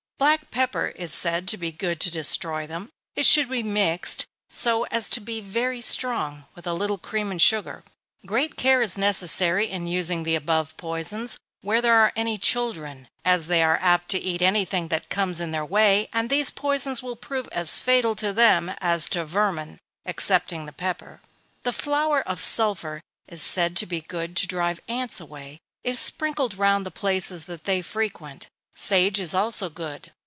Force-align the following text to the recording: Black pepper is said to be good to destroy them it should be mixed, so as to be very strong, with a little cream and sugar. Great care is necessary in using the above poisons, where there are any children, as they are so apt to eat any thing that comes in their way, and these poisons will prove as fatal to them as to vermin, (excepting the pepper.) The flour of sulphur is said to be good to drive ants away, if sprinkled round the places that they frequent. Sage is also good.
Black 0.17 0.51
pepper 0.51 0.85
is 0.89 1.11
said 1.11 1.47
to 1.47 1.57
be 1.57 1.71
good 1.71 1.99
to 2.01 2.11
destroy 2.11 2.67
them 2.67 2.89
it 3.15 3.25
should 3.25 3.49
be 3.49 3.63
mixed, 3.63 4.23
so 4.49 4.83
as 4.91 5.09
to 5.09 5.19
be 5.19 5.41
very 5.41 5.81
strong, 5.81 6.45
with 6.53 6.67
a 6.67 6.73
little 6.75 6.99
cream 6.99 7.31
and 7.31 7.41
sugar. 7.41 7.83
Great 8.23 8.55
care 8.55 8.83
is 8.83 8.99
necessary 8.99 9.67
in 9.67 9.87
using 9.87 10.21
the 10.21 10.35
above 10.35 10.77
poisons, 10.77 11.39
where 11.61 11.81
there 11.81 11.95
are 11.95 12.13
any 12.15 12.37
children, 12.37 13.07
as 13.25 13.47
they 13.47 13.63
are 13.63 13.77
so 13.79 13.83
apt 13.83 14.09
to 14.09 14.19
eat 14.19 14.43
any 14.43 14.63
thing 14.63 14.89
that 14.89 15.09
comes 15.09 15.39
in 15.39 15.49
their 15.49 15.65
way, 15.65 16.07
and 16.13 16.29
these 16.29 16.51
poisons 16.51 17.01
will 17.01 17.15
prove 17.15 17.49
as 17.51 17.79
fatal 17.79 18.15
to 18.15 18.31
them 18.31 18.69
as 18.79 19.09
to 19.09 19.25
vermin, 19.25 19.79
(excepting 20.05 20.67
the 20.67 20.71
pepper.) 20.71 21.19
The 21.63 21.73
flour 21.73 22.21
of 22.21 22.43
sulphur 22.43 23.01
is 23.27 23.41
said 23.41 23.75
to 23.77 23.87
be 23.87 24.01
good 24.01 24.35
to 24.37 24.45
drive 24.45 24.81
ants 24.87 25.19
away, 25.19 25.57
if 25.83 25.97
sprinkled 25.97 26.59
round 26.59 26.85
the 26.85 26.91
places 26.91 27.47
that 27.47 27.63
they 27.63 27.81
frequent. 27.81 28.49
Sage 28.73 29.19
is 29.19 29.35
also 29.35 29.69
good. 29.69 30.11